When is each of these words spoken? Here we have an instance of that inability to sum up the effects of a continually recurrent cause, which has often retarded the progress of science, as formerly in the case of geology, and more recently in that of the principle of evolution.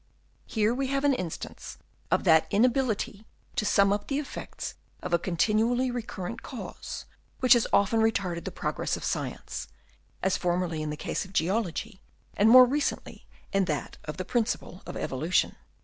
Here 0.47 0.73
we 0.73 0.87
have 0.87 1.03
an 1.03 1.13
instance 1.13 1.77
of 2.09 2.23
that 2.23 2.47
inability 2.49 3.27
to 3.55 3.65
sum 3.65 3.93
up 3.93 4.07
the 4.07 4.17
effects 4.17 4.73
of 5.03 5.13
a 5.13 5.19
continually 5.19 5.91
recurrent 5.91 6.41
cause, 6.41 7.05
which 7.39 7.53
has 7.53 7.67
often 7.71 7.99
retarded 8.01 8.45
the 8.45 8.51
progress 8.51 8.97
of 8.97 9.03
science, 9.03 9.67
as 10.23 10.37
formerly 10.37 10.81
in 10.81 10.89
the 10.89 10.97
case 10.97 11.23
of 11.23 11.33
geology, 11.33 12.01
and 12.35 12.49
more 12.49 12.65
recently 12.65 13.27
in 13.53 13.65
that 13.65 13.97
of 14.03 14.17
the 14.17 14.25
principle 14.25 14.81
of 14.87 14.97
evolution. 14.97 15.55